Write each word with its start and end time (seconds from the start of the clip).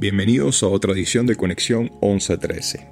Bienvenidos 0.00 0.62
a 0.62 0.68
otra 0.68 0.92
edición 0.92 1.26
de 1.26 1.34
Conexión 1.34 1.90
1113. 2.02 2.86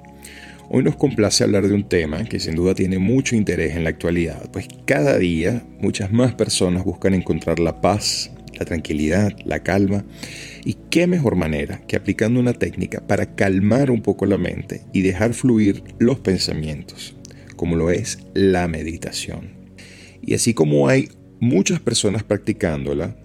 Hoy 0.67 0.83
nos 0.83 0.97
complace 0.97 1.41
hablar 1.41 1.65
de 1.65 1.73
un 1.73 1.87
tema 1.87 2.25
que 2.25 2.37
sin 2.37 2.55
duda 2.55 2.75
tiene 2.75 2.99
mucho 2.99 3.37
interés 3.37 3.77
en 3.77 3.85
la 3.85 3.91
actualidad, 3.91 4.51
pues 4.51 4.67
cada 4.83 5.17
día 5.17 5.65
muchas 5.79 6.11
más 6.11 6.33
personas 6.33 6.83
buscan 6.83 7.13
encontrar 7.13 7.59
la 7.59 7.79
paz, 7.79 8.29
la 8.59 8.65
tranquilidad, 8.65 9.31
la 9.45 9.63
calma, 9.63 10.03
y 10.65 10.73
qué 10.89 11.07
mejor 11.07 11.37
manera 11.37 11.81
que 11.87 11.95
aplicando 11.95 12.41
una 12.41 12.51
técnica 12.51 12.99
para 13.07 13.35
calmar 13.35 13.89
un 13.89 14.01
poco 14.01 14.25
la 14.25 14.37
mente 14.37 14.81
y 14.91 15.01
dejar 15.01 15.33
fluir 15.33 15.85
los 15.99 16.19
pensamientos, 16.19 17.15
como 17.55 17.77
lo 17.77 17.89
es 17.89 18.19
la 18.33 18.67
meditación. 18.67 19.53
Y 20.21 20.33
así 20.33 20.53
como 20.53 20.89
hay 20.89 21.07
muchas 21.39 21.79
personas 21.79 22.23
practicándola, 22.23 23.15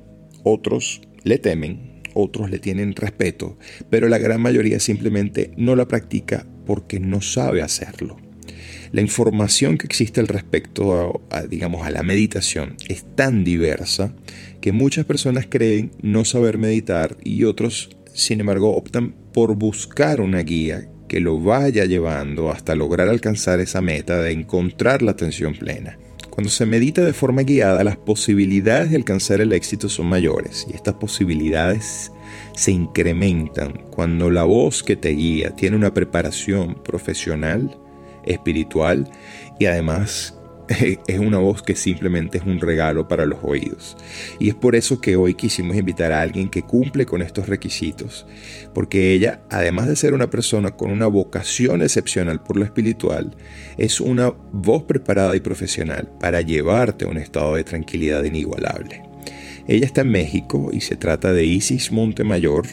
otros 0.44 1.00
le 1.24 1.38
temen, 1.38 1.91
otros 2.14 2.50
le 2.50 2.58
tienen 2.58 2.94
respeto, 2.94 3.58
pero 3.90 4.08
la 4.08 4.18
gran 4.18 4.40
mayoría 4.40 4.80
simplemente 4.80 5.52
no 5.56 5.76
la 5.76 5.88
practica 5.88 6.46
porque 6.66 7.00
no 7.00 7.20
sabe 7.20 7.62
hacerlo. 7.62 8.18
La 8.92 9.00
información 9.00 9.78
que 9.78 9.86
existe 9.86 10.20
al 10.20 10.28
respecto 10.28 11.22
a, 11.30 11.46
digamos, 11.46 11.86
a 11.86 11.90
la 11.90 12.02
meditación 12.02 12.76
es 12.88 13.04
tan 13.14 13.42
diversa 13.42 14.14
que 14.60 14.72
muchas 14.72 15.06
personas 15.06 15.46
creen 15.48 15.92
no 16.02 16.26
saber 16.26 16.58
meditar 16.58 17.16
y 17.24 17.44
otros, 17.44 17.96
sin 18.12 18.40
embargo, 18.40 18.76
optan 18.76 19.14
por 19.32 19.56
buscar 19.56 20.20
una 20.20 20.42
guía 20.42 20.88
que 21.08 21.20
lo 21.20 21.40
vaya 21.40 21.86
llevando 21.86 22.50
hasta 22.50 22.74
lograr 22.74 23.08
alcanzar 23.08 23.60
esa 23.60 23.80
meta 23.80 24.20
de 24.20 24.32
encontrar 24.32 25.00
la 25.00 25.12
atención 25.12 25.54
plena. 25.54 25.98
Cuando 26.32 26.48
se 26.48 26.64
medita 26.64 27.02
de 27.02 27.12
forma 27.12 27.42
guiada, 27.42 27.84
las 27.84 27.98
posibilidades 27.98 28.88
de 28.88 28.96
alcanzar 28.96 29.42
el 29.42 29.52
éxito 29.52 29.90
son 29.90 30.06
mayores 30.06 30.66
y 30.66 30.74
estas 30.74 30.94
posibilidades 30.94 32.10
se 32.54 32.72
incrementan. 32.72 33.82
Cuando 33.90 34.30
la 34.30 34.44
voz 34.44 34.82
que 34.82 34.96
te 34.96 35.10
guía 35.10 35.54
tiene 35.54 35.76
una 35.76 35.92
preparación 35.92 36.82
profesional, 36.82 37.78
espiritual 38.24 39.10
y 39.58 39.66
además 39.66 40.34
es 41.06 41.18
una 41.18 41.38
voz 41.38 41.62
que 41.62 41.76
simplemente 41.76 42.38
es 42.38 42.44
un 42.44 42.60
regalo 42.60 43.08
para 43.08 43.26
los 43.26 43.38
oídos. 43.42 43.96
Y 44.38 44.48
es 44.48 44.54
por 44.54 44.76
eso 44.76 45.00
que 45.00 45.16
hoy 45.16 45.34
quisimos 45.34 45.76
invitar 45.76 46.12
a 46.12 46.20
alguien 46.20 46.48
que 46.48 46.62
cumple 46.62 47.06
con 47.06 47.22
estos 47.22 47.48
requisitos, 47.48 48.26
porque 48.74 49.12
ella, 49.12 49.42
además 49.50 49.88
de 49.88 49.96
ser 49.96 50.14
una 50.14 50.30
persona 50.30 50.72
con 50.72 50.90
una 50.90 51.06
vocación 51.06 51.82
excepcional 51.82 52.42
por 52.42 52.56
lo 52.56 52.64
espiritual, 52.64 53.36
es 53.76 54.00
una 54.00 54.32
voz 54.52 54.84
preparada 54.84 55.36
y 55.36 55.40
profesional 55.40 56.10
para 56.20 56.40
llevarte 56.40 57.04
a 57.04 57.08
un 57.08 57.18
estado 57.18 57.54
de 57.54 57.64
tranquilidad 57.64 58.24
inigualable. 58.24 59.02
Ella 59.68 59.86
está 59.86 60.00
en 60.00 60.10
México 60.10 60.70
y 60.72 60.80
se 60.80 60.96
trata 60.96 61.32
de 61.32 61.44
Isis 61.44 61.92
Montemayor, 61.92 62.66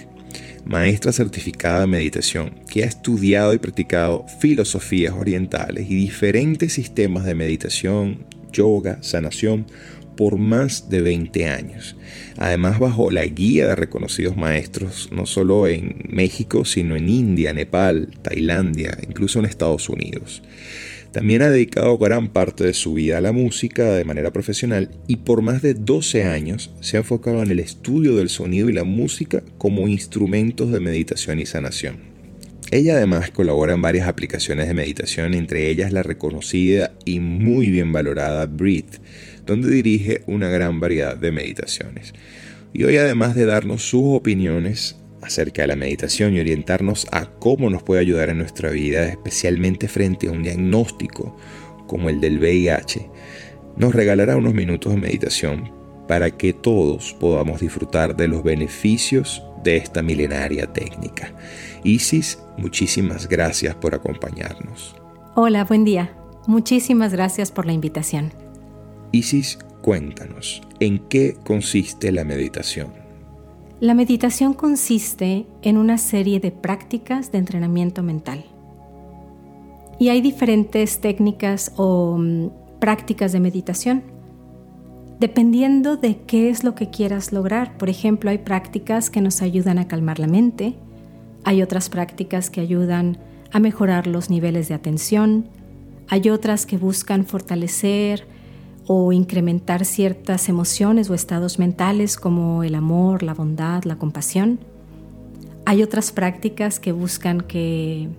maestra 0.65 1.11
certificada 1.11 1.81
de 1.81 1.87
meditación, 1.87 2.51
que 2.71 2.83
ha 2.83 2.87
estudiado 2.87 3.53
y 3.53 3.57
practicado 3.57 4.25
filosofías 4.39 5.13
orientales 5.13 5.89
y 5.89 5.95
diferentes 5.95 6.73
sistemas 6.73 7.25
de 7.25 7.35
meditación, 7.35 8.25
yoga, 8.51 8.97
sanación 9.01 9.65
por 10.19 10.37
más 10.37 10.89
de 10.89 11.01
20 11.01 11.45
años. 11.47 11.95
Además, 12.37 12.77
bajo 12.77 13.09
la 13.09 13.25
guía 13.25 13.67
de 13.67 13.75
reconocidos 13.75 14.35
maestros, 14.35 15.09
no 15.13 15.25
solo 15.25 15.65
en 15.65 16.03
México, 16.09 16.65
sino 16.65 16.97
en 16.97 17.07
India, 17.07 17.53
Nepal, 17.53 18.09
Tailandia, 18.21 18.97
incluso 19.07 19.39
en 19.39 19.45
Estados 19.45 19.87
Unidos. 19.87 20.43
También 21.11 21.41
ha 21.41 21.49
dedicado 21.49 21.97
gran 21.97 22.27
parte 22.27 22.63
de 22.63 22.73
su 22.73 22.93
vida 22.93 23.17
a 23.17 23.21
la 23.21 23.31
música 23.31 23.83
de 23.95 24.05
manera 24.05 24.31
profesional 24.31 24.91
y 25.07 25.17
por 25.17 25.41
más 25.41 25.63
de 25.63 25.73
12 25.73 26.25
años 26.25 26.71
se 26.81 26.97
ha 26.97 26.99
enfocado 26.99 27.41
en 27.41 27.49
el 27.49 27.59
estudio 27.59 28.15
del 28.15 28.29
sonido 28.29 28.69
y 28.69 28.73
la 28.73 28.83
música 28.83 29.41
como 29.57 29.87
instrumentos 29.87 30.71
de 30.71 30.79
meditación 30.79 31.39
y 31.39 31.47
sanación. 31.47 31.97
Ella 32.71 32.97
además 32.97 33.31
colabora 33.31 33.73
en 33.73 33.81
varias 33.81 34.07
aplicaciones 34.07 34.67
de 34.67 34.75
meditación, 34.75 35.33
entre 35.33 35.71
ellas 35.71 35.91
la 35.91 36.03
reconocida 36.03 36.93
y 37.03 37.19
muy 37.19 37.71
bien 37.71 37.91
valorada 37.91 38.45
Breathe, 38.45 38.99
donde 39.47 39.71
dirige 39.71 40.21
una 40.27 40.49
gran 40.49 40.79
variedad 40.79 41.17
de 41.17 41.31
meditaciones. 41.31 42.13
Y 42.71 42.83
hoy 42.83 42.97
además 42.97 43.33
de 43.33 43.45
darnos 43.45 43.81
sus 43.89 44.03
opiniones 44.05 44.97
acerca 45.21 45.63
de 45.63 45.69
la 45.69 45.75
meditación 45.75 46.35
y 46.35 46.39
orientarnos 46.39 47.07
a 47.11 47.25
cómo 47.25 47.69
nos 47.69 47.83
puede 47.83 48.01
ayudar 48.01 48.29
en 48.29 48.37
nuestra 48.37 48.69
vida, 48.69 49.07
especialmente 49.07 49.87
frente 49.87 50.27
a 50.27 50.31
un 50.31 50.43
diagnóstico 50.43 51.35
como 51.87 52.09
el 52.09 52.21
del 52.21 52.39
VIH, 52.39 53.09
nos 53.77 53.93
regalará 53.93 54.37
unos 54.37 54.53
minutos 54.53 54.93
de 54.93 54.99
meditación 54.99 55.71
para 56.07 56.31
que 56.31 56.53
todos 56.53 57.13
podamos 57.19 57.61
disfrutar 57.61 58.15
de 58.15 58.27
los 58.27 58.43
beneficios 58.43 59.43
de 59.63 59.77
esta 59.77 60.01
milenaria 60.01 60.71
técnica. 60.71 61.33
Isis, 61.83 62.39
muchísimas 62.57 63.27
gracias 63.27 63.75
por 63.75 63.95
acompañarnos. 63.95 64.95
Hola, 65.35 65.65
buen 65.65 65.85
día. 65.85 66.13
Muchísimas 66.47 67.13
gracias 67.13 67.51
por 67.51 67.65
la 67.65 67.73
invitación. 67.73 68.33
Isis, 69.11 69.59
cuéntanos, 69.81 70.61
¿en 70.79 70.99
qué 71.09 71.35
consiste 71.43 72.11
la 72.11 72.23
meditación? 72.23 73.08
La 73.81 73.93
meditación 73.93 74.53
consiste 74.53 75.47
en 75.61 75.77
una 75.77 75.97
serie 75.97 76.41
de 76.41 76.51
prácticas 76.51 77.31
de 77.31 77.37
entrenamiento 77.37 78.03
mental. 78.03 78.43
Y 79.99 80.09
hay 80.09 80.19
diferentes 80.19 80.99
técnicas 80.99 81.71
o 81.77 82.17
mm, 82.17 82.49
prácticas 82.81 83.31
de 83.31 83.39
meditación. 83.39 84.03
Dependiendo 85.21 85.95
de 85.95 86.17
qué 86.17 86.49
es 86.49 86.65
lo 86.65 86.75
que 86.75 86.89
quieras 86.89 87.31
lograr. 87.31 87.77
Por 87.77 87.87
ejemplo, 87.87 88.29
hay 88.29 88.39
prácticas 88.39 89.09
que 89.09 89.21
nos 89.21 89.41
ayudan 89.41 89.79
a 89.79 89.87
calmar 89.87 90.19
la 90.19 90.27
mente. 90.27 90.75
Hay 91.45 91.61
otras 91.61 91.89
prácticas 91.89 92.49
que 92.49 92.59
ayudan 92.59 93.17
a 93.53 93.59
mejorar 93.59 94.07
los 94.07 94.29
niveles 94.29 94.67
de 94.67 94.75
atención. 94.75 95.47
Hay 96.09 96.29
otras 96.29 96.65
que 96.65 96.77
buscan 96.77 97.25
fortalecer 97.25 98.27
o 98.91 99.11
incrementar 99.11 99.85
ciertas 99.85 100.49
emociones 100.49 101.11
o 101.11 101.13
estados 101.13 101.59
mentales 101.59 102.17
como 102.17 102.63
el 102.63 102.73
amor, 102.73 103.21
la 103.21 103.35
bondad, 103.35 103.83
la 103.83 103.97
compasión. 103.97 104.57
Hay 105.67 105.83
otras 105.83 106.11
prácticas 106.11 106.79
que 106.79 106.91
buscan 106.91 107.41
que 107.41 108.09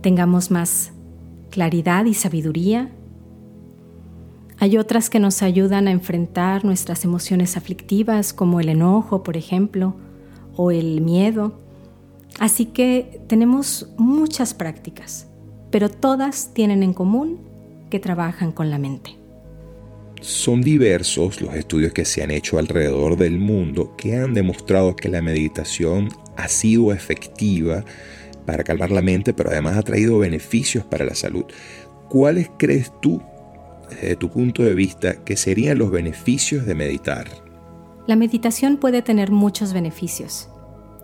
tengamos 0.00 0.50
más 0.50 0.90
claridad 1.50 2.06
y 2.06 2.14
sabiduría. 2.14 2.90
Hay 4.58 4.78
otras 4.78 5.10
que 5.10 5.20
nos 5.20 5.44
ayudan 5.44 5.86
a 5.86 5.92
enfrentar 5.92 6.64
nuestras 6.64 7.04
emociones 7.04 7.56
aflictivas 7.56 8.32
como 8.32 8.58
el 8.58 8.68
enojo, 8.68 9.22
por 9.22 9.36
ejemplo, 9.36 9.94
o 10.56 10.72
el 10.72 11.02
miedo. 11.02 11.60
Así 12.40 12.64
que 12.66 13.22
tenemos 13.28 13.92
muchas 13.96 14.54
prácticas, 14.54 15.28
pero 15.70 15.88
todas 15.88 16.52
tienen 16.52 16.82
en 16.82 16.94
común 16.94 17.38
que 17.90 18.00
trabajan 18.00 18.50
con 18.50 18.70
la 18.70 18.78
mente. 18.78 19.24
Son 20.20 20.62
diversos 20.62 21.40
los 21.40 21.54
estudios 21.54 21.92
que 21.92 22.04
se 22.04 22.22
han 22.22 22.30
hecho 22.30 22.58
alrededor 22.58 23.16
del 23.16 23.38
mundo 23.38 23.94
que 23.96 24.16
han 24.16 24.34
demostrado 24.34 24.96
que 24.96 25.08
la 25.08 25.22
meditación 25.22 26.08
ha 26.36 26.48
sido 26.48 26.92
efectiva 26.92 27.84
para 28.46 28.64
calmar 28.64 28.90
la 28.90 29.02
mente, 29.02 29.34
pero 29.34 29.50
además 29.50 29.76
ha 29.76 29.82
traído 29.82 30.18
beneficios 30.18 30.84
para 30.84 31.04
la 31.04 31.14
salud. 31.14 31.44
¿Cuáles 32.08 32.50
crees 32.56 32.92
tú, 33.02 33.20
desde 33.90 34.16
tu 34.16 34.30
punto 34.30 34.62
de 34.62 34.74
vista, 34.74 35.24
que 35.24 35.36
serían 35.36 35.78
los 35.78 35.90
beneficios 35.90 36.64
de 36.64 36.74
meditar? 36.74 37.28
La 38.06 38.16
meditación 38.16 38.78
puede 38.78 39.02
tener 39.02 39.30
muchos 39.30 39.72
beneficios. 39.72 40.48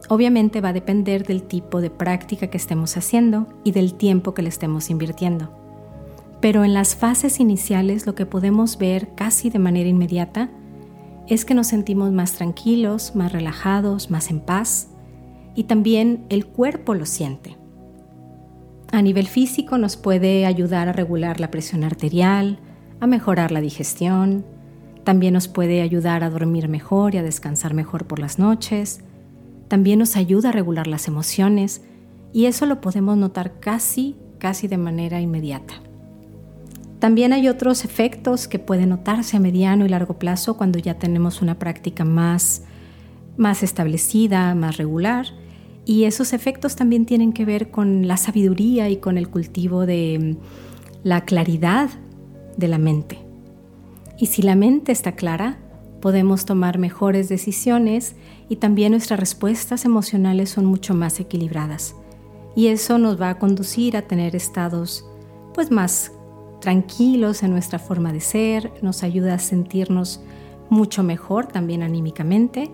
Obviamente 0.09 0.61
va 0.61 0.71
a 0.71 0.73
depender 0.73 1.27
del 1.27 1.43
tipo 1.43 1.81
de 1.81 1.91
práctica 1.91 2.49
que 2.49 2.56
estemos 2.56 2.97
haciendo 2.97 3.49
y 3.65 3.73
del 3.73 3.94
tiempo 3.94 4.34
que 4.34 4.43
le 4.43 4.49
estemos 4.49 4.89
invirtiendo. 4.91 5.62
Pero 6.42 6.64
en 6.64 6.75
las 6.75 6.97
fases 6.97 7.38
iniciales 7.38 8.04
lo 8.04 8.16
que 8.16 8.26
podemos 8.26 8.76
ver 8.76 9.14
casi 9.14 9.49
de 9.49 9.61
manera 9.61 9.88
inmediata 9.88 10.50
es 11.28 11.44
que 11.44 11.55
nos 11.55 11.69
sentimos 11.69 12.11
más 12.11 12.32
tranquilos, 12.32 13.14
más 13.14 13.31
relajados, 13.31 14.11
más 14.11 14.28
en 14.28 14.40
paz 14.40 14.88
y 15.55 15.64
también 15.64 16.26
el 16.31 16.46
cuerpo 16.46 16.94
lo 16.94 17.06
siente. 17.06 17.56
A 18.90 19.02
nivel 19.02 19.28
físico 19.28 19.78
nos 19.78 19.96
puede 19.96 20.44
ayudar 20.44 20.88
a 20.88 20.93
regular 20.93 21.38
la 21.38 21.52
presión 21.52 21.84
arterial, 21.84 22.58
a 22.99 23.06
mejorar 23.06 23.52
la 23.52 23.61
digestión, 23.61 24.44
también 25.05 25.34
nos 25.34 25.46
puede 25.46 25.81
ayudar 25.81 26.25
a 26.25 26.31
dormir 26.31 26.69
mejor 26.69 27.14
y 27.14 27.19
a 27.19 27.22
descansar 27.22 27.72
mejor 27.72 28.08
por 28.08 28.19
las 28.19 28.40
noches, 28.40 29.00
también 29.69 30.00
nos 30.00 30.17
ayuda 30.17 30.49
a 30.49 30.52
regular 30.52 30.88
las 30.88 31.06
emociones 31.06 31.82
y 32.32 32.46
eso 32.46 32.67
lo 32.67 32.81
podemos 32.81 33.17
notar 33.17 33.61
casi, 33.61 34.17
casi 34.38 34.67
de 34.67 34.76
manera 34.76 35.20
inmediata. 35.20 35.75
También 37.02 37.32
hay 37.32 37.49
otros 37.49 37.84
efectos 37.84 38.46
que 38.46 38.60
pueden 38.60 38.90
notarse 38.90 39.37
a 39.37 39.40
mediano 39.40 39.84
y 39.84 39.88
largo 39.88 40.20
plazo 40.20 40.56
cuando 40.56 40.78
ya 40.78 41.00
tenemos 41.00 41.43
una 41.43 41.58
práctica 41.58 42.04
más, 42.04 42.62
más 43.37 43.64
establecida, 43.64 44.54
más 44.54 44.76
regular. 44.76 45.26
Y 45.84 46.04
esos 46.04 46.32
efectos 46.32 46.76
también 46.76 47.04
tienen 47.04 47.32
que 47.32 47.44
ver 47.44 47.72
con 47.72 48.06
la 48.06 48.16
sabiduría 48.16 48.88
y 48.88 48.99
con 48.99 49.19
el 49.19 49.28
cultivo 49.28 49.84
de 49.84 50.37
mm, 50.38 51.02
la 51.02 51.25
claridad 51.25 51.90
de 52.56 52.69
la 52.69 52.78
mente. 52.78 53.19
Y 54.16 54.26
si 54.26 54.43
la 54.43 54.55
mente 54.55 54.93
está 54.93 55.16
clara, 55.16 55.58
podemos 56.00 56.44
tomar 56.44 56.78
mejores 56.78 57.28
decisiones 57.28 58.14
y 58.48 58.56
también 58.56 58.93
nuestras 58.93 59.19
respuestas 59.19 59.84
emocionales 59.84 60.50
son 60.50 60.66
mucho 60.66 60.94
más 60.94 61.19
equilibradas. 61.19 61.96
Y 62.55 62.69
eso 62.69 62.96
nos 62.98 63.20
va 63.20 63.31
a 63.31 63.38
conducir 63.40 63.96
a 63.96 64.02
tener 64.02 64.37
estados 64.37 65.05
pues 65.52 65.72
más 65.72 66.12
tranquilos 66.62 67.43
en 67.43 67.50
nuestra 67.50 67.79
forma 67.79 68.12
de 68.12 68.20
ser, 68.20 68.73
nos 68.82 69.03
ayuda 69.03 69.35
a 69.35 69.38
sentirnos 69.38 70.23
mucho 70.70 71.03
mejor 71.03 71.47
también 71.47 71.82
anímicamente 71.82 72.70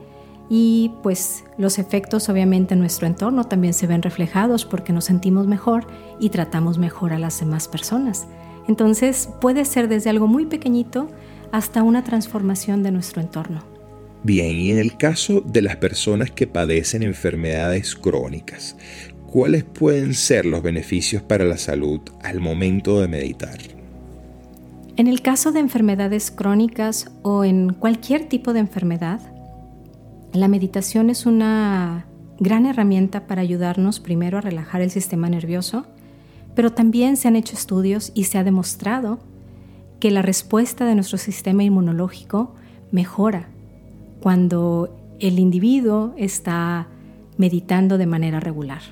y 0.51 0.93
pues 1.03 1.45
los 1.57 1.79
efectos 1.79 2.29
obviamente 2.29 2.75
en 2.75 2.81
nuestro 2.81 3.07
entorno 3.07 3.45
también 3.45 3.75
se 3.75 3.87
ven 3.87 4.03
reflejados 4.03 4.65
porque 4.65 4.93
nos 4.93 5.07
sentimos 5.07 5.47
mejor 5.47 5.87
y 6.21 6.29
tratamos 6.29 6.79
mejor 6.79 7.13
a 7.13 7.19
las 7.19 7.41
demás 7.41 7.67
personas. 7.67 8.29
Entonces 8.69 9.31
puede 9.41 9.65
ser 9.65 9.89
desde 9.89 10.11
algo 10.11 10.27
muy 10.27 10.47
pequeñito 10.47 11.09
hasta 11.51 11.83
una 11.83 12.05
transformación 12.05 12.83
de 12.83 12.93
nuestro 12.93 13.23
entorno. 13.23 13.65
Bien, 14.23 14.57
y 14.57 14.71
en 14.71 14.79
el 14.79 14.97
caso 14.99 15.41
de 15.41 15.63
las 15.63 15.77
personas 15.77 16.31
que 16.31 16.47
padecen 16.47 17.03
enfermedades 17.03 17.95
crónicas, 17.95 18.77
¿cuáles 19.27 19.65
pueden 19.65 20.13
ser 20.13 20.45
los 20.45 20.63
beneficios 20.63 21.23
para 21.23 21.45
la 21.45 21.57
salud 21.57 22.01
al 22.23 22.41
momento 22.41 23.01
de 23.01 23.09
meditar? 23.09 23.78
En 24.99 25.07
el 25.07 25.23
caso 25.23 25.53
de 25.53 25.61
enfermedades 25.61 26.33
crónicas 26.33 27.09
o 27.23 27.45
en 27.45 27.73
cualquier 27.73 28.29
tipo 28.29 28.53
de 28.53 28.59
enfermedad, 28.59 29.21
la 30.33 30.49
meditación 30.49 31.09
es 31.09 31.25
una 31.25 32.07
gran 32.41 32.67
herramienta 32.67 33.29
para 33.29 33.41
ayudarnos 33.41 34.01
primero 34.01 34.39
a 34.39 34.41
relajar 34.41 34.81
el 34.81 34.91
sistema 34.91 35.29
nervioso, 35.29 35.87
pero 36.57 36.73
también 36.73 37.17
se 37.17 37.29
han 37.29 37.37
hecho 37.37 37.55
estudios 37.55 38.11
y 38.13 38.25
se 38.25 38.39
ha 38.39 38.45
demostrado 38.45 39.21
que 40.01 40.11
la 40.11 40.21
respuesta 40.21 40.85
de 40.85 40.97
nuestro 40.97 41.17
sistema 41.17 41.63
inmunológico 41.63 42.57
mejora 42.91 43.51
cuando 44.21 44.99
el 45.21 45.39
individuo 45.39 46.13
está 46.17 46.89
meditando 47.37 47.99
de 47.99 48.07
manera 48.07 48.41
regular. 48.41 48.83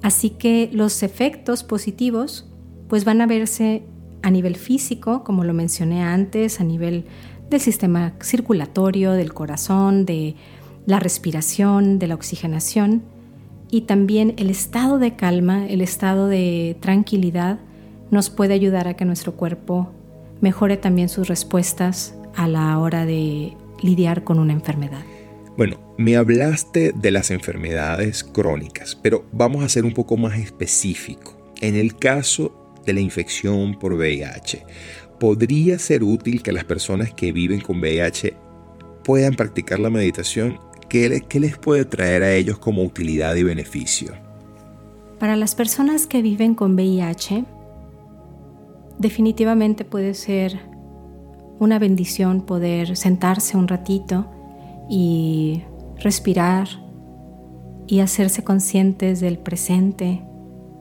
Así 0.00 0.30
que 0.30 0.70
los 0.72 1.02
efectos 1.02 1.64
positivos 1.64 2.50
pues 2.88 3.04
van 3.04 3.20
a 3.20 3.26
verse 3.26 3.82
a 4.22 4.30
nivel 4.30 4.56
físico, 4.56 5.24
como 5.24 5.44
lo 5.44 5.54
mencioné 5.54 6.02
antes, 6.02 6.60
a 6.60 6.64
nivel 6.64 7.04
del 7.50 7.60
sistema 7.60 8.14
circulatorio, 8.22 9.12
del 9.12 9.32
corazón, 9.32 10.04
de 10.04 10.34
la 10.86 10.98
respiración, 11.00 11.98
de 11.98 12.06
la 12.08 12.14
oxigenación 12.14 13.02
y 13.70 13.82
también 13.82 14.34
el 14.38 14.50
estado 14.50 14.98
de 14.98 15.16
calma, 15.16 15.66
el 15.66 15.80
estado 15.80 16.28
de 16.28 16.76
tranquilidad 16.80 17.58
nos 18.10 18.30
puede 18.30 18.54
ayudar 18.54 18.88
a 18.88 18.94
que 18.94 19.04
nuestro 19.04 19.34
cuerpo 19.34 19.92
mejore 20.40 20.76
también 20.76 21.08
sus 21.08 21.28
respuestas 21.28 22.14
a 22.34 22.48
la 22.48 22.78
hora 22.78 23.04
de 23.04 23.54
lidiar 23.82 24.24
con 24.24 24.38
una 24.38 24.52
enfermedad. 24.52 25.02
Bueno, 25.56 25.78
me 25.98 26.16
hablaste 26.16 26.92
de 26.94 27.10
las 27.10 27.30
enfermedades 27.30 28.24
crónicas, 28.24 28.96
pero 28.96 29.26
vamos 29.32 29.64
a 29.64 29.68
ser 29.68 29.84
un 29.84 29.92
poco 29.92 30.16
más 30.16 30.38
específico. 30.38 31.52
En 31.60 31.74
el 31.74 31.96
caso 31.96 32.57
de 32.88 32.94
la 32.94 33.00
infección 33.00 33.78
por 33.78 33.92
VIH, 33.92 34.64
¿podría 35.20 35.78
ser 35.78 36.02
útil 36.02 36.42
que 36.42 36.52
las 36.52 36.64
personas 36.64 37.12
que 37.12 37.32
viven 37.32 37.60
con 37.60 37.78
VIH 37.80 38.34
puedan 39.04 39.34
practicar 39.34 39.78
la 39.78 39.90
meditación? 39.90 40.58
¿Qué, 40.88 41.22
qué 41.28 41.38
les 41.38 41.58
puede 41.58 41.84
traer 41.84 42.22
a 42.22 42.32
ellos 42.32 42.58
como 42.58 42.82
utilidad 42.82 43.36
y 43.36 43.42
beneficio? 43.42 44.14
Para 45.18 45.36
las 45.36 45.54
personas 45.54 46.06
que 46.06 46.22
viven 46.22 46.54
con 46.54 46.74
VIH, 46.74 47.44
definitivamente 48.98 49.84
puede 49.84 50.14
ser 50.14 50.58
una 51.58 51.78
bendición 51.78 52.40
poder 52.40 52.96
sentarse 52.96 53.58
un 53.58 53.68
ratito 53.68 54.30
y 54.88 55.62
respirar 55.98 56.68
y 57.86 58.00
hacerse 58.00 58.44
conscientes 58.44 59.20
del 59.20 59.38
presente, 59.38 60.22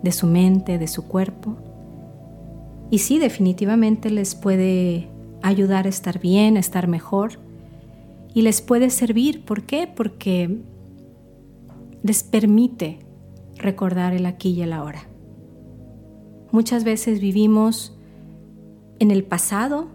de 0.04 0.12
su 0.14 0.28
mente, 0.28 0.78
de 0.78 0.88
su 0.88 1.06
cuerpo. 1.06 1.58
Y 2.90 3.00
sí, 3.00 3.20
definitivamente 3.20 4.10
les 4.10 4.36
puede 4.36 5.10
ayudar 5.42 5.86
a 5.86 5.90
estar 5.90 6.20
bien, 6.20 6.58
a 6.58 6.60
estar 6.60 6.88
mejor. 6.88 7.40
Y 8.34 8.42
les 8.44 8.62
puede 8.62 8.90
servir. 8.90 9.44
¿Por 9.44 9.64
qué? 9.64 9.88
Porque 9.94 10.62
les 12.04 12.24
permite 12.24 13.00
recordar 13.56 14.14
el 14.14 14.26
aquí 14.26 14.50
y 14.52 14.62
el 14.62 14.74
ahora. 14.74 15.08
Muchas 16.52 16.84
veces 16.84 17.20
vivimos 17.20 17.98
en 19.00 19.12
el 19.12 19.24
pasado, 19.24 19.90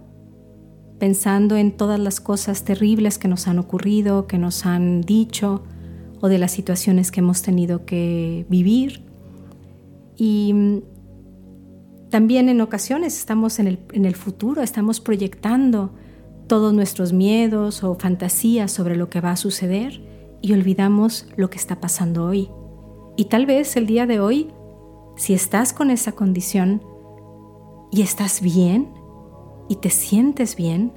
pensando 0.98 1.56
en 1.56 1.72
todas 1.72 1.98
las 1.98 2.20
cosas 2.20 2.64
terribles 2.64 3.18
que 3.18 3.28
nos 3.28 3.48
han 3.48 3.58
ocurrido, 3.58 4.26
que 4.26 4.38
nos 4.38 4.66
han 4.66 5.00
dicho, 5.00 5.62
o 6.20 6.28
de 6.28 6.38
las 6.38 6.52
situaciones 6.52 7.10
que 7.10 7.20
hemos 7.20 7.42
tenido 7.42 7.84
que 7.84 8.46
vivir. 8.48 9.02
Y 10.16 10.82
también 12.12 12.50
en 12.50 12.60
ocasiones 12.60 13.18
estamos 13.18 13.58
en 13.58 13.66
el, 13.66 13.78
en 13.92 14.04
el 14.04 14.14
futuro, 14.14 14.60
estamos 14.60 15.00
proyectando 15.00 15.94
todos 16.46 16.74
nuestros 16.74 17.14
miedos 17.14 17.82
o 17.82 17.94
fantasías 17.94 18.70
sobre 18.70 18.96
lo 18.96 19.08
que 19.08 19.22
va 19.22 19.30
a 19.30 19.36
suceder 19.36 20.02
y 20.42 20.52
olvidamos 20.52 21.26
lo 21.36 21.48
que 21.48 21.56
está 21.56 21.80
pasando 21.80 22.26
hoy. 22.26 22.50
Y 23.16 23.24
tal 23.24 23.46
vez 23.46 23.78
el 23.78 23.86
día 23.86 24.04
de 24.04 24.20
hoy, 24.20 24.52
si 25.16 25.32
estás 25.32 25.72
con 25.72 25.90
esa 25.90 26.12
condición, 26.12 26.82
y 27.90 28.02
estás 28.02 28.42
bien 28.42 28.92
y 29.70 29.76
te 29.76 29.88
sientes 29.88 30.54
bien, 30.54 30.92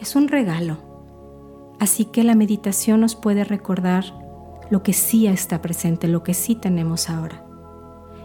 es 0.00 0.16
un 0.16 0.28
regalo. 0.28 0.78
Así 1.78 2.06
que 2.06 2.24
la 2.24 2.34
meditación 2.34 3.02
nos 3.02 3.16
puede 3.16 3.44
recordar 3.44 4.04
lo 4.70 4.82
que 4.82 4.94
sí 4.94 5.26
está 5.26 5.60
presente, 5.60 6.08
lo 6.08 6.22
que 6.22 6.32
sí 6.32 6.54
tenemos 6.54 7.10
ahora. 7.10 7.44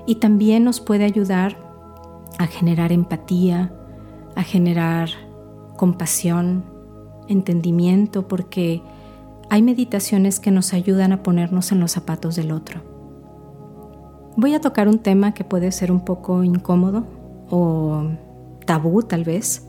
Y 0.08 0.16
también 0.16 0.64
nos 0.64 0.80
puede 0.80 1.04
ayudar 1.04 1.73
a 2.40 2.48
generar 2.48 2.92
empatía, 2.92 3.74
a 4.36 4.44
generar 4.44 5.10
compasión, 5.78 6.64
entendimiento, 7.28 8.28
porque 8.28 8.82
hay 9.50 9.62
meditaciones 9.62 10.40
que 10.40 10.52
nos 10.52 10.74
ayudan 10.74 11.12
a 11.12 11.24
ponernos 11.24 11.72
en 11.72 11.80
los 11.80 11.92
zapatos 11.92 12.36
del 12.36 12.52
otro. 12.52 12.82
Voy 14.36 14.56
a 14.56 14.62
tocar 14.62 14.88
un 14.88 15.00
tema 15.00 15.34
que 15.34 15.44
puede 15.44 15.72
ser 15.72 15.92
un 15.92 16.04
poco 16.04 16.44
incómodo 16.44 17.06
o 17.50 18.08
tabú 18.66 19.04
tal 19.04 19.24
vez. 19.24 19.68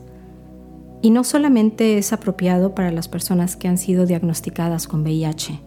Y 1.01 1.11
no 1.11 1.23
solamente 1.23 1.99
es 1.99 2.13
apropiado 2.13 2.73
para 2.73 2.91
las 2.91 3.07
personas 3.07 3.55
que 3.55 3.67
han 3.67 3.77
sido 3.77 4.07
diagnosticadas 4.07 4.87
con 4.87 5.03
VIH. 5.03 5.59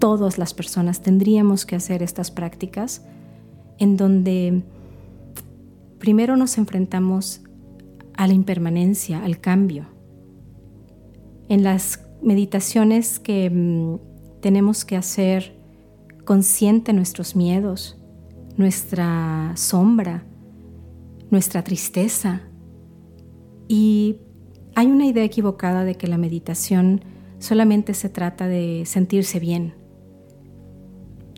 Todas 0.00 0.36
las 0.36 0.52
personas 0.52 1.00
tendríamos 1.00 1.64
que 1.64 1.76
hacer 1.76 2.02
estas 2.02 2.32
prácticas 2.32 3.02
en 3.78 3.96
donde 3.96 4.64
primero 6.00 6.36
nos 6.36 6.58
enfrentamos 6.58 7.42
a 8.16 8.26
la 8.26 8.32
impermanencia, 8.32 9.22
al 9.22 9.40
cambio. 9.40 9.86
En 11.48 11.62
las 11.62 12.04
meditaciones 12.22 13.20
que 13.20 13.48
mm, 13.48 14.40
tenemos 14.40 14.84
que 14.84 14.96
hacer 14.96 15.56
consciente 16.24 16.92
nuestros 16.92 17.36
miedos, 17.36 17.98
nuestra 18.56 19.52
sombra, 19.56 20.24
nuestra 21.30 21.62
tristeza. 21.62 22.42
Y 23.68 24.16
hay 24.74 24.86
una 24.86 25.06
idea 25.06 25.24
equivocada 25.24 25.84
de 25.84 25.94
que 25.96 26.06
la 26.06 26.18
meditación 26.18 27.02
solamente 27.38 27.94
se 27.94 28.08
trata 28.08 28.48
de 28.48 28.82
sentirse 28.86 29.38
bien. 29.38 29.74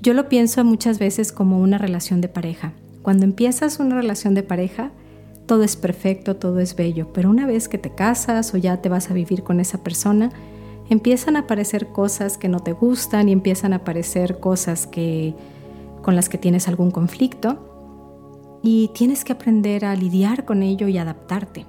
Yo 0.00 0.14
lo 0.14 0.28
pienso 0.28 0.64
muchas 0.64 0.98
veces 0.98 1.32
como 1.32 1.60
una 1.60 1.78
relación 1.78 2.20
de 2.20 2.28
pareja. 2.28 2.74
Cuando 3.02 3.24
empiezas 3.24 3.80
una 3.80 3.96
relación 3.96 4.34
de 4.34 4.42
pareja, 4.42 4.92
todo 5.46 5.64
es 5.64 5.76
perfecto, 5.76 6.36
todo 6.36 6.60
es 6.60 6.76
bello, 6.76 7.12
pero 7.12 7.28
una 7.28 7.46
vez 7.46 7.68
que 7.68 7.78
te 7.78 7.94
casas 7.94 8.54
o 8.54 8.56
ya 8.56 8.80
te 8.80 8.88
vas 8.88 9.10
a 9.10 9.14
vivir 9.14 9.42
con 9.42 9.60
esa 9.60 9.82
persona, 9.82 10.30
empiezan 10.88 11.36
a 11.36 11.40
aparecer 11.40 11.88
cosas 11.88 12.38
que 12.38 12.48
no 12.48 12.60
te 12.60 12.72
gustan 12.72 13.28
y 13.28 13.32
empiezan 13.32 13.72
a 13.72 13.76
aparecer 13.76 14.38
cosas 14.38 14.86
que 14.86 15.34
con 16.02 16.16
las 16.16 16.28
que 16.28 16.38
tienes 16.38 16.68
algún 16.68 16.90
conflicto 16.90 18.60
y 18.62 18.90
tienes 18.94 19.24
que 19.24 19.32
aprender 19.32 19.84
a 19.84 19.96
lidiar 19.96 20.44
con 20.44 20.62
ello 20.62 20.88
y 20.88 20.98
adaptarte. 20.98 21.66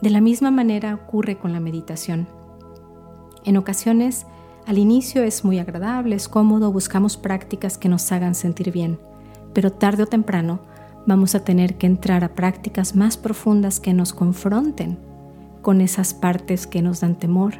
De 0.00 0.10
la 0.10 0.20
misma 0.20 0.50
manera 0.50 0.94
ocurre 0.94 1.38
con 1.38 1.52
la 1.52 1.60
meditación. 1.60 2.28
En 3.44 3.56
ocasiones, 3.56 4.26
al 4.66 4.78
inicio 4.78 5.22
es 5.22 5.44
muy 5.44 5.58
agradable, 5.58 6.16
es 6.16 6.28
cómodo, 6.28 6.72
buscamos 6.72 7.16
prácticas 7.16 7.78
que 7.78 7.88
nos 7.88 8.10
hagan 8.12 8.34
sentir 8.34 8.70
bien, 8.72 8.98
pero 9.54 9.72
tarde 9.72 10.02
o 10.02 10.06
temprano 10.06 10.60
vamos 11.06 11.34
a 11.34 11.44
tener 11.44 11.76
que 11.76 11.86
entrar 11.86 12.24
a 12.24 12.34
prácticas 12.34 12.94
más 12.94 13.16
profundas 13.16 13.80
que 13.80 13.94
nos 13.94 14.12
confronten 14.12 14.98
con 15.62 15.80
esas 15.80 16.12
partes 16.12 16.66
que 16.66 16.82
nos 16.82 17.00
dan 17.00 17.16
temor. 17.16 17.54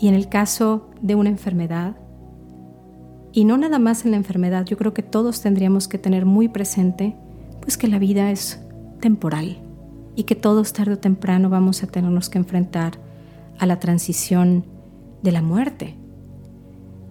Y 0.00 0.08
en 0.08 0.14
el 0.14 0.28
caso 0.28 0.88
de 1.02 1.14
una 1.14 1.28
enfermedad, 1.28 1.96
y 3.32 3.44
no 3.44 3.58
nada 3.58 3.78
más 3.78 4.04
en 4.04 4.12
la 4.12 4.16
enfermedad, 4.16 4.64
yo 4.64 4.76
creo 4.76 4.94
que 4.94 5.02
todos 5.02 5.42
tendríamos 5.42 5.88
que 5.88 5.98
tener 5.98 6.24
muy 6.24 6.48
presente 6.48 7.14
pues 7.60 7.76
que 7.76 7.88
la 7.88 7.98
vida 7.98 8.30
es 8.30 8.60
temporal 9.00 9.58
y 10.16 10.24
que 10.24 10.34
todos 10.34 10.72
tarde 10.72 10.94
o 10.94 10.98
temprano 10.98 11.50
vamos 11.50 11.82
a 11.82 11.86
tenernos 11.86 12.30
que 12.30 12.38
enfrentar 12.38 12.92
a 13.58 13.66
la 13.66 13.78
transición 13.78 14.64
de 15.22 15.32
la 15.32 15.42
muerte. 15.42 15.97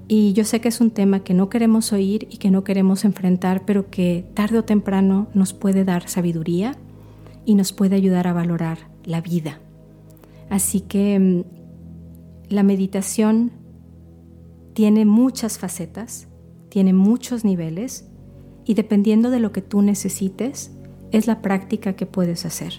Y 0.08 0.34
yo 0.34 0.46
sé 0.46 0.62
que 0.62 0.70
es 0.70 0.80
un 0.80 0.92
tema 0.92 1.24
que 1.24 1.34
no 1.34 1.50
queremos 1.50 1.92
oír 1.92 2.28
y 2.30 2.38
que 2.38 2.50
no 2.50 2.64
queremos 2.64 3.04
enfrentar, 3.04 3.66
pero 3.66 3.90
que 3.90 4.26
tarde 4.34 4.60
o 4.60 4.64
temprano 4.64 5.28
nos 5.34 5.54
puede 5.54 5.84
dar 5.84 6.08
sabiduría 6.08 6.78
y 7.46 7.56
nos 7.56 7.74
puede 7.74 7.96
ayudar 7.96 8.28
a 8.28 8.34
valorar 8.34 8.90
la 9.04 9.20
vida. 9.20 9.60
Así 10.50 10.82
que 10.82 11.20
mm, 11.20 11.44
la 12.50 12.64
meditación 12.64 13.52
tiene 14.74 15.06
muchas 15.06 15.58
facetas, 15.58 16.28
tiene 16.70 16.94
muchos 16.94 17.44
niveles 17.44 18.06
y 18.64 18.76
dependiendo 18.76 19.30
de 19.30 19.40
lo 19.40 19.52
que 19.52 19.62
tú 19.62 19.82
necesites, 19.82 20.72
es 21.12 21.28
la 21.28 21.42
práctica 21.42 21.96
que 21.96 22.06
puedes 22.06 22.46
hacer. 22.46 22.74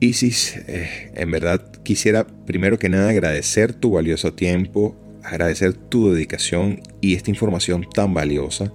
Isis, 0.00 0.56
eh, 0.66 1.12
en 1.14 1.30
verdad 1.30 1.72
quisiera 1.84 2.26
primero 2.26 2.78
que 2.78 2.88
nada 2.88 3.10
agradecer 3.10 3.72
tu 3.72 3.92
valioso 3.92 4.32
tiempo, 4.32 4.96
agradecer 5.24 5.74
tu 5.74 6.12
dedicación 6.12 6.80
y 7.00 7.14
esta 7.14 7.30
información 7.30 7.86
tan 7.92 8.14
valiosa. 8.14 8.72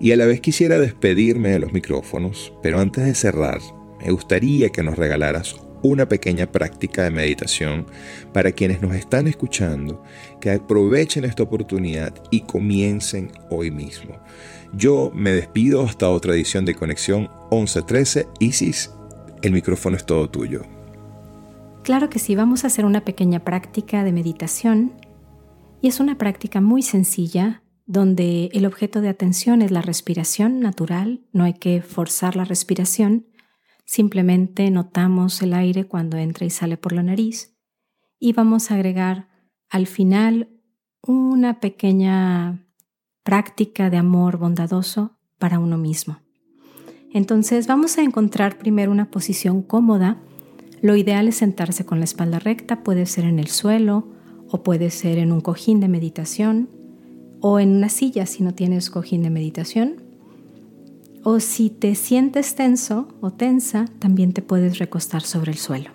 Y 0.00 0.12
a 0.12 0.16
la 0.16 0.26
vez 0.26 0.40
quisiera 0.40 0.78
despedirme 0.78 1.50
de 1.50 1.58
los 1.58 1.72
micrófonos, 1.72 2.52
pero 2.62 2.80
antes 2.80 3.04
de 3.04 3.14
cerrar, 3.14 3.60
me 4.00 4.12
gustaría 4.12 4.68
que 4.70 4.82
nos 4.82 4.96
regalaras 4.96 5.56
una 5.82 6.08
pequeña 6.08 6.50
práctica 6.50 7.04
de 7.04 7.10
meditación 7.10 7.86
para 8.32 8.52
quienes 8.52 8.82
nos 8.82 8.94
están 8.94 9.28
escuchando, 9.28 10.02
que 10.40 10.50
aprovechen 10.50 11.24
esta 11.24 11.42
oportunidad 11.42 12.14
y 12.30 12.40
comiencen 12.40 13.32
hoy 13.50 13.70
mismo. 13.70 14.16
Yo 14.72 15.10
me 15.14 15.30
despido 15.32 15.82
hasta 15.82 16.10
otra 16.10 16.34
edición 16.34 16.64
de 16.64 16.74
Conexión 16.74 17.30
1113. 17.50 18.26
Isis, 18.40 18.92
el 19.42 19.52
micrófono 19.52 19.96
es 19.96 20.04
todo 20.04 20.28
tuyo. 20.28 20.62
Claro 21.84 22.10
que 22.10 22.18
sí, 22.18 22.34
vamos 22.34 22.64
a 22.64 22.66
hacer 22.66 22.84
una 22.84 23.04
pequeña 23.04 23.40
práctica 23.40 24.04
de 24.04 24.12
meditación 24.12 24.92
y 25.80 25.88
es 25.88 26.00
una 26.00 26.18
práctica 26.18 26.60
muy 26.60 26.82
sencilla 26.82 27.62
donde 27.86 28.50
el 28.52 28.66
objeto 28.66 29.00
de 29.00 29.08
atención 29.08 29.62
es 29.62 29.70
la 29.70 29.80
respiración 29.80 30.60
natural, 30.60 31.22
no 31.32 31.44
hay 31.44 31.54
que 31.54 31.80
forzar 31.80 32.36
la 32.36 32.44
respiración, 32.44 33.26
simplemente 33.86 34.70
notamos 34.70 35.40
el 35.40 35.54
aire 35.54 35.84
cuando 35.84 36.18
entra 36.18 36.44
y 36.44 36.50
sale 36.50 36.76
por 36.76 36.92
la 36.92 37.02
nariz 37.02 37.56
y 38.18 38.32
vamos 38.34 38.70
a 38.70 38.74
agregar 38.74 39.28
al 39.70 39.86
final 39.86 40.48
una 41.00 41.60
pequeña 41.60 42.66
práctica 43.22 43.88
de 43.88 43.96
amor 43.96 44.36
bondadoso 44.36 45.18
para 45.38 45.58
uno 45.58 45.78
mismo. 45.78 46.18
Entonces 47.12 47.66
vamos 47.66 47.96
a 47.96 48.02
encontrar 48.02 48.58
primero 48.58 48.92
una 48.92 49.10
posición 49.10 49.62
cómoda. 49.62 50.18
Lo 50.82 50.94
ideal 50.96 51.28
es 51.28 51.36
sentarse 51.36 51.86
con 51.86 52.00
la 52.00 52.04
espalda 52.04 52.38
recta, 52.38 52.82
puede 52.82 53.06
ser 53.06 53.24
en 53.24 53.38
el 53.38 53.48
suelo 53.48 54.17
o 54.50 54.62
puede 54.62 54.90
ser 54.90 55.18
en 55.18 55.32
un 55.32 55.40
cojín 55.40 55.80
de 55.80 55.88
meditación 55.88 56.68
o 57.40 57.60
en 57.60 57.76
una 57.76 57.88
silla 57.88 58.26
si 58.26 58.42
no 58.42 58.54
tienes 58.54 58.90
cojín 58.90 59.22
de 59.22 59.30
meditación. 59.30 60.02
O 61.22 61.40
si 61.40 61.70
te 61.70 61.94
sientes 61.94 62.54
tenso 62.54 63.08
o 63.20 63.32
tensa, 63.32 63.86
también 63.98 64.32
te 64.32 64.42
puedes 64.42 64.78
recostar 64.78 65.22
sobre 65.22 65.52
el 65.52 65.58
suelo. 65.58 65.90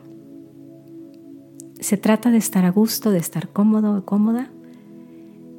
Se 1.79 1.98
trata 1.98 2.31
de 2.31 2.38
estar 2.38 2.65
a 2.65 2.72
gusto, 2.72 3.12
de 3.12 3.19
estar 3.19 3.50
cómodo 3.50 3.98
o 3.98 4.05
cómoda. 4.05 4.51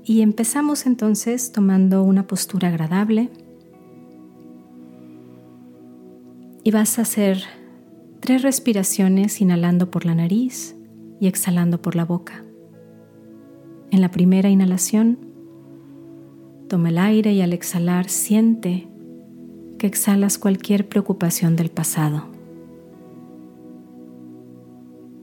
Y 0.05 0.21
empezamos 0.21 0.87
entonces 0.87 1.53
tomando 1.53 2.03
una 2.03 2.27
postura 2.27 2.69
agradable 2.69 3.31
Y 6.67 6.71
vas 6.71 6.99
a 6.99 7.03
hacer 7.03 7.43
tres 8.21 8.41
respiraciones 8.41 9.43
inhalando 9.43 9.91
por 9.91 10.07
la 10.07 10.15
nariz 10.15 10.75
y 11.21 11.27
exhalando 11.27 11.83
por 11.83 11.95
la 11.95 12.07
boca. 12.07 12.44
En 13.91 14.01
la 14.01 14.11
primera 14.11 14.49
inhalación, 14.51 15.19
toma 16.69 16.89
el 16.89 16.99
aire 16.99 17.33
y 17.33 17.41
al 17.41 17.53
exhalar 17.53 18.09
siente 18.09 18.89
que 19.79 19.87
exhalas 19.87 20.39
cualquier 20.39 20.89
preocupación 20.89 21.57
del 21.57 21.71
pasado. 21.71 22.25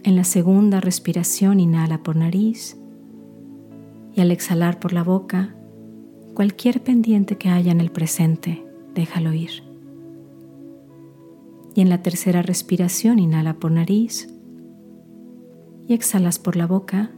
En 0.04 0.16
la 0.16 0.24
segunda 0.24 0.82
respiración 0.82 1.60
inhala 1.60 2.02
por 2.02 2.16
nariz 2.16 2.78
y 4.16 4.22
al 4.22 4.32
exhalar 4.32 4.80
por 4.80 4.94
la 4.94 5.04
boca, 5.04 5.56
cualquier 6.34 6.82
pendiente 6.82 7.38
que 7.38 7.50
haya 7.50 7.72
en 7.72 7.82
el 7.82 7.92
presente, 7.92 8.66
déjalo 8.96 9.34
ir. 9.34 9.64
Y 11.76 11.82
en 11.82 11.90
la 11.90 12.02
tercera 12.02 12.42
respiración 12.42 13.20
inhala 13.20 13.54
por 13.54 13.72
nariz 13.72 14.28
y 15.88 15.94
exhalas 15.94 16.40
por 16.40 16.56
la 16.56 16.68
boca, 16.68 17.12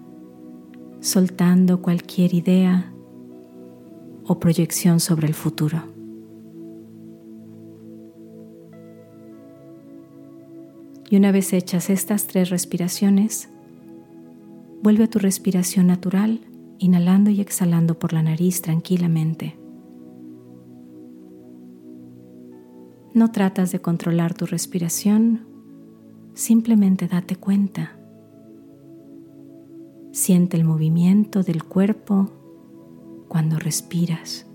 soltando 1.03 1.81
cualquier 1.81 2.33
idea 2.33 2.93
o 4.25 4.39
proyección 4.39 5.01
sobre 5.01 5.27
el 5.27 5.33
futuro. 5.33 5.83
Y 11.09 11.17
una 11.17 11.33
vez 11.33 11.51
hechas 11.51 11.89
estas 11.89 12.25
tres 12.27 12.49
respiraciones, 12.49 13.49
vuelve 14.81 15.03
a 15.03 15.09
tu 15.09 15.19
respiración 15.19 15.87
natural, 15.87 16.39
inhalando 16.79 17.29
y 17.29 17.41
exhalando 17.41 17.99
por 17.99 18.13
la 18.13 18.23
nariz 18.23 18.61
tranquilamente. 18.61 19.57
No 23.13 23.29
tratas 23.33 23.73
de 23.73 23.81
controlar 23.81 24.33
tu 24.33 24.45
respiración, 24.45 25.45
simplemente 26.33 27.09
date 27.09 27.35
cuenta. 27.35 28.02
Siente 30.13 30.57
el 30.57 30.63
movimiento 30.63 31.41
del 31.41 31.63
cuerpo 31.63 32.29
cuando 33.27 33.57
respiras. 33.57 34.45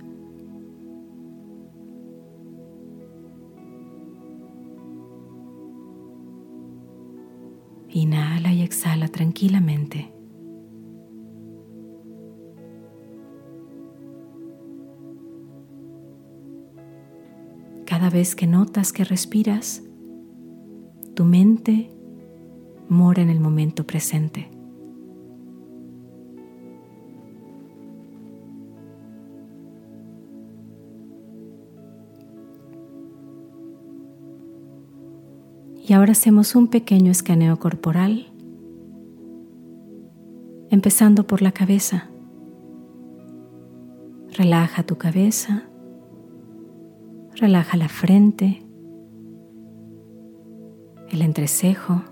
Inhala 7.88 8.52
y 8.52 8.62
exhala 8.62 9.08
tranquilamente. 9.08 10.12
Cada 17.84 18.10
vez 18.10 18.36
que 18.36 18.46
notas 18.46 18.92
que 18.92 19.02
respiras, 19.02 19.82
tu 21.16 21.24
mente 21.24 21.90
mora 22.88 23.22
en 23.22 23.30
el 23.30 23.40
momento 23.40 23.84
presente. 23.84 24.56
Y 35.88 35.94
ahora 35.94 36.12
hacemos 36.12 36.54
un 36.54 36.68
pequeño 36.68 37.10
escaneo 37.10 37.58
corporal, 37.58 38.30
empezando 40.70 41.26
por 41.26 41.42
la 41.42 41.52
cabeza. 41.52 42.10
Relaja 44.36 44.84
tu 44.84 44.98
cabeza 44.98 45.68
Relaja 47.40 47.76
la 47.76 47.88
frente, 47.88 48.66
el 51.08 51.22
entrecejo. 51.22 52.02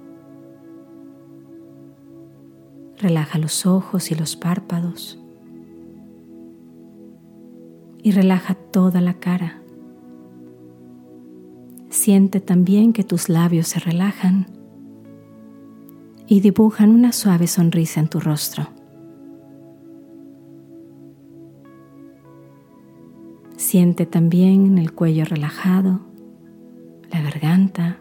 Relaja 2.96 3.36
los 3.38 3.66
ojos 3.66 4.12
y 4.12 4.14
los 4.14 4.36
párpados. 4.36 5.20
Y 8.04 8.12
relaja 8.12 8.54
toda 8.54 9.00
la 9.00 9.14
cara. 9.14 9.64
Siente 12.06 12.38
también 12.38 12.92
que 12.92 13.02
tus 13.02 13.28
labios 13.28 13.66
se 13.66 13.80
relajan 13.80 14.46
y 16.28 16.38
dibujan 16.38 16.90
una 16.90 17.10
suave 17.10 17.48
sonrisa 17.48 17.98
en 17.98 18.06
tu 18.06 18.20
rostro. 18.20 18.68
Siente 23.56 24.06
también 24.06 24.78
el 24.78 24.92
cuello 24.92 25.24
relajado, 25.24 25.98
la 27.10 27.22
garganta. 27.22 27.98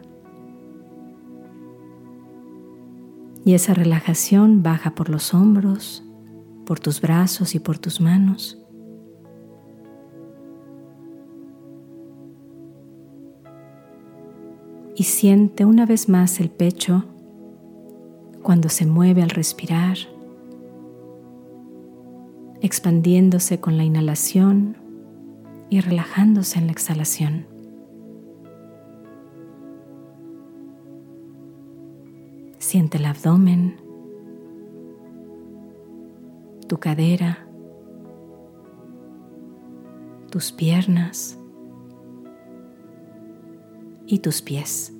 Y 3.44 3.54
esa 3.54 3.74
relajación 3.74 4.62
baja 4.62 4.94
por 4.94 5.08
los 5.08 5.34
hombros, 5.34 6.04
por 6.64 6.78
tus 6.78 7.00
brazos 7.00 7.56
y 7.56 7.58
por 7.58 7.78
tus 7.78 8.00
manos. 8.00 8.65
Y 14.98 15.02
siente 15.02 15.66
una 15.66 15.84
vez 15.84 16.08
más 16.08 16.40
el 16.40 16.48
pecho 16.48 17.04
cuando 18.42 18.70
se 18.70 18.86
mueve 18.86 19.22
al 19.22 19.28
respirar, 19.28 19.98
expandiéndose 22.62 23.60
con 23.60 23.76
la 23.76 23.84
inhalación 23.84 24.78
y 25.68 25.80
relajándose 25.80 26.58
en 26.58 26.66
la 26.66 26.72
exhalación. 26.72 27.46
Siente 32.56 32.96
el 32.96 33.04
abdomen, 33.04 33.76
tu 36.68 36.78
cadera, 36.78 37.46
tus 40.30 40.52
piernas 40.52 41.38
y 44.06 44.20
tus 44.20 44.42
pies. 44.42 44.92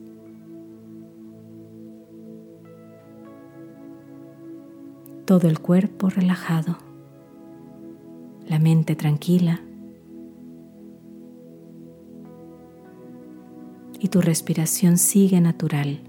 Todo 5.25 5.49
el 5.49 5.59
cuerpo 5.59 6.09
relajado, 6.09 6.79
la 8.47 8.59
mente 8.59 8.95
tranquila 8.95 9.61
y 13.99 14.09
tu 14.09 14.21
respiración 14.21 14.99
sigue 14.99 15.41
natural. 15.41 16.01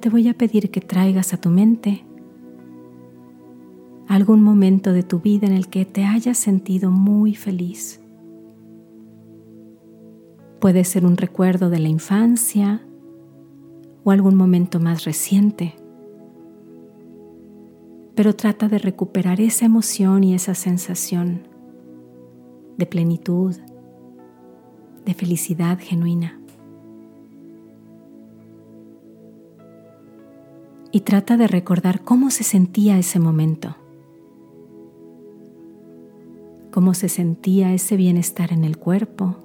Te 0.00 0.08
voy 0.08 0.28
a 0.28 0.34
pedir 0.34 0.70
que 0.70 0.80
traigas 0.80 1.34
a 1.34 1.36
tu 1.40 1.50
mente 1.50 2.04
algún 4.08 4.42
momento 4.42 4.92
de 4.92 5.04
tu 5.04 5.20
vida 5.20 5.46
en 5.46 5.52
el 5.52 5.68
que 5.68 5.84
te 5.84 6.04
hayas 6.04 6.36
sentido 6.36 6.90
muy 6.90 7.34
feliz. 7.36 8.00
Puede 10.58 10.82
ser 10.84 11.06
un 11.06 11.16
recuerdo 11.16 11.70
de 11.70 11.78
la 11.78 11.88
infancia 11.88 12.82
o 14.02 14.10
algún 14.10 14.34
momento 14.34 14.80
más 14.80 15.04
reciente. 15.04 15.76
Pero 18.16 18.34
trata 18.34 18.68
de 18.68 18.78
recuperar 18.78 19.40
esa 19.40 19.64
emoción 19.64 20.24
y 20.24 20.34
esa 20.34 20.54
sensación 20.54 21.46
de 22.76 22.86
plenitud, 22.86 23.54
de 25.04 25.14
felicidad 25.14 25.78
genuina. 25.78 26.39
Y 30.92 31.00
trata 31.00 31.36
de 31.36 31.46
recordar 31.46 32.02
cómo 32.02 32.30
se 32.30 32.42
sentía 32.42 32.98
ese 32.98 33.20
momento, 33.20 33.76
cómo 36.72 36.94
se 36.94 37.08
sentía 37.08 37.72
ese 37.72 37.96
bienestar 37.96 38.52
en 38.52 38.64
el 38.64 38.76
cuerpo, 38.76 39.36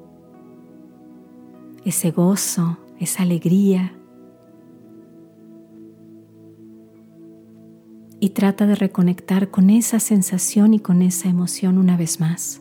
ese 1.83 2.09
gozo, 2.11 2.77
esa 2.99 3.23
alegría, 3.23 3.93
y 8.19 8.29
trata 8.29 8.65
de 8.65 8.73
reconectar 8.73 9.51
con 9.51 9.69
esa 9.69 9.99
sensación 9.99 10.73
y 10.73 10.79
con 10.79 11.03
esa 11.03 11.29
emoción 11.29 11.77
una 11.77 11.95
vez 11.95 12.19
más. 12.19 12.59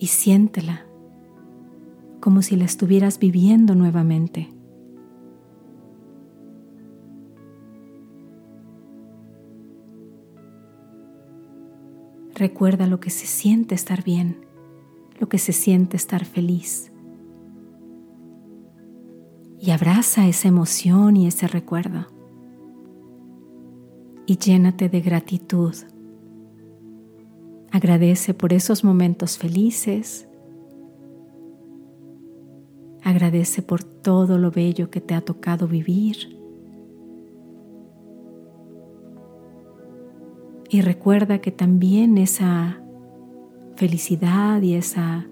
Y 0.00 0.06
siéntela 0.06 0.87
como 2.20 2.42
si 2.42 2.56
la 2.56 2.64
estuvieras 2.64 3.18
viviendo 3.18 3.74
nuevamente. 3.74 4.48
Recuerda 12.34 12.86
lo 12.86 13.00
que 13.00 13.10
se 13.10 13.26
siente 13.26 13.74
estar 13.74 14.04
bien, 14.04 14.44
lo 15.18 15.28
que 15.28 15.38
se 15.38 15.52
siente 15.52 15.96
estar 15.96 16.24
feliz 16.24 16.92
y 19.60 19.70
abraza 19.70 20.26
esa 20.28 20.48
emoción 20.48 21.16
y 21.16 21.26
ese 21.26 21.48
recuerdo. 21.48 22.06
Y 24.26 24.36
llénate 24.36 24.88
de 24.88 25.00
gratitud. 25.00 25.74
Agradece 27.70 28.34
por 28.34 28.52
esos 28.52 28.84
momentos 28.84 29.36
felices. 29.36 30.27
Agradece 33.08 33.62
por 33.62 33.82
todo 33.84 34.36
lo 34.36 34.50
bello 34.50 34.90
que 34.90 35.00
te 35.00 35.14
ha 35.14 35.22
tocado 35.22 35.66
vivir. 35.66 36.38
Y 40.68 40.82
recuerda 40.82 41.38
que 41.38 41.50
también 41.50 42.18
esa 42.18 42.82
felicidad 43.76 44.60
y 44.60 44.74
esa 44.74 45.26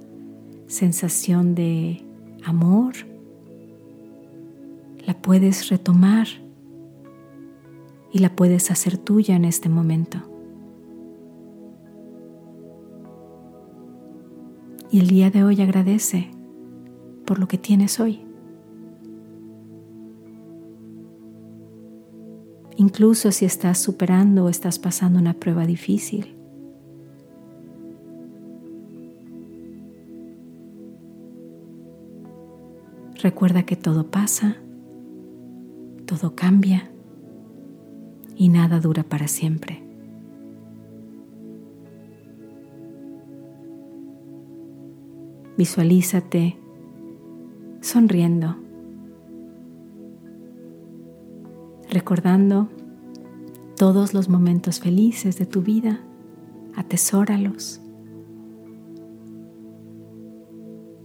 sensación 0.67 1.55
de 1.55 2.03
amor 2.47 2.95
la 5.07 5.13
puedes 5.21 5.69
retomar 5.69 6.29
y 8.11 8.21
la 8.21 8.35
puedes 8.35 8.71
hacer 8.71 8.97
tuya 8.97 9.37
en 9.37 9.45
este 9.45 9.69
momento. 9.69 10.23
Y 14.91 14.99
el 14.99 15.09
día 15.09 15.31
de 15.31 15.45
hoy 15.45 15.61
agradece 15.61 16.36
por 17.27 17.39
lo 17.39 17.49
que 17.49 17.59
tienes 17.59 18.01
hoy. 18.01 18.23
Incluso 22.77 23.33
si 23.33 23.45
estás 23.45 23.79
superando 23.79 24.45
o 24.45 24.49
estás 24.49 24.79
pasando 24.79 25.19
una 25.19 25.35
prueba 25.35 25.67
difícil. 25.67 26.35
Recuerda 33.23 33.65
que 33.65 33.77
todo 33.77 34.11
pasa 34.11 34.57
todo 36.07 36.35
cambia 36.35 36.91
y 38.37 38.49
nada 38.49 38.81
dura 38.81 39.03
para 39.03 39.29
siempre. 39.29 39.83
Visualízate 45.59 46.59
sonriendo, 47.87 48.57
recordando 51.89 52.69
todos 53.77 54.13
los 54.13 54.29
momentos 54.29 54.81
felices 54.81 55.39
de 55.39 55.47
tu 55.47 55.63
vida, 55.63 56.01
atesóralos 56.75 57.81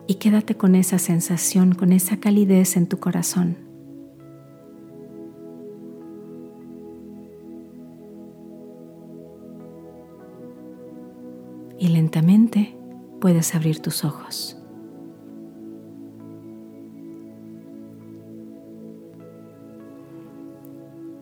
y 0.08 0.15
quédate 0.15 0.56
con 0.56 0.74
esa 0.74 0.98
sensación, 0.98 1.76
con 1.76 1.94
esa 1.94 2.17
calidez 2.17 2.76
en 2.76 2.88
tu 2.88 2.98
corazón. 2.98 3.70
y 11.82 11.88
lentamente 11.88 12.78
puedes 13.20 13.56
abrir 13.56 13.80
tus 13.80 14.06
ojos. 14.06 14.61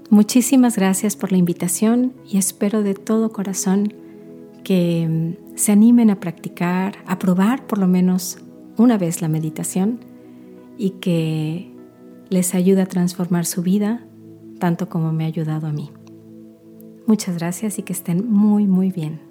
Muchísimas 0.09 0.75
gracias 0.75 1.15
por 1.15 1.31
la 1.31 1.37
invitación 1.37 2.13
y 2.27 2.39
espero 2.39 2.81
de 2.81 2.95
todo 2.95 3.31
corazón 3.31 3.93
que 4.63 5.07
mm, 5.07 5.55
se 5.55 5.71
animen 5.71 6.09
a 6.09 6.19
practicar, 6.19 6.97
a 7.05 7.19
probar 7.19 7.67
por 7.67 7.77
lo 7.77 7.87
menos 7.87 8.39
una 8.77 8.97
vez 8.97 9.21
la 9.21 9.27
meditación 9.27 9.99
y 10.77 10.91
que 11.01 11.71
les 12.29 12.55
ayude 12.55 12.81
a 12.81 12.87
transformar 12.87 13.45
su 13.45 13.61
vida 13.61 14.03
tanto 14.59 14.89
como 14.89 15.13
me 15.13 15.25
ha 15.25 15.27
ayudado 15.27 15.67
a 15.67 15.71
mí. 15.71 15.91
Muchas 17.05 17.37
gracias 17.37 17.77
y 17.77 17.83
que 17.83 17.93
estén 17.93 18.31
muy, 18.31 18.65
muy 18.65 18.91
bien. 18.91 19.28